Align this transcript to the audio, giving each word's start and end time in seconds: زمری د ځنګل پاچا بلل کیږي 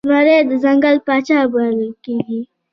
زمری 0.09 0.37
د 0.49 0.51
ځنګل 0.63 0.97
پاچا 1.05 1.39
بلل 1.51 1.91
کیږي 2.03 2.41